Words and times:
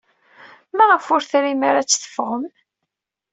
Maɣef 0.77 1.05
ur 1.15 1.21
trim 1.31 1.61
ara 1.69 1.79
ad 1.81 1.87
teffɣem? 1.87 2.43